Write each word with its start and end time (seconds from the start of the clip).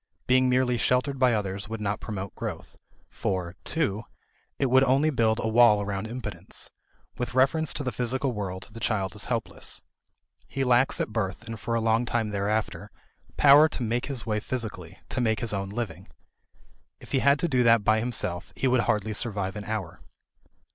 Being 0.25 0.49
merely 0.49 0.79
sheltered 0.79 1.19
by 1.19 1.33
others 1.35 1.69
would 1.69 1.79
not 1.79 1.99
promote 1.99 2.33
growth. 2.33 2.75
For 3.07 3.55
(2) 3.65 4.03
it 4.57 4.65
would 4.65 4.83
only 4.83 5.11
build 5.11 5.39
a 5.39 5.47
wall 5.47 5.79
around 5.79 6.07
impotence. 6.07 6.71
With 7.19 7.35
reference 7.35 7.71
to 7.75 7.83
the 7.83 7.91
physical 7.91 8.31
world, 8.31 8.67
the 8.71 8.79
child 8.79 9.15
is 9.15 9.25
helpless. 9.25 9.83
He 10.47 10.63
lacks 10.63 10.99
at 10.99 11.09
birth 11.13 11.43
and 11.43 11.59
for 11.59 11.75
a 11.75 11.81
long 11.81 12.05
time 12.07 12.31
thereafter 12.31 12.89
power 13.37 13.69
to 13.69 13.83
make 13.83 14.07
his 14.07 14.25
way 14.25 14.39
physically, 14.39 14.97
to 15.09 15.21
make 15.21 15.39
his 15.39 15.53
own 15.53 15.69
living. 15.69 16.07
If 16.99 17.11
he 17.11 17.19
had 17.19 17.37
to 17.37 17.47
do 17.47 17.61
that 17.61 17.83
by 17.83 17.99
himself, 17.99 18.53
he 18.55 18.67
would 18.67 18.81
hardly 18.89 19.13
survive 19.13 19.55
an 19.55 19.65
hour. 19.65 20.01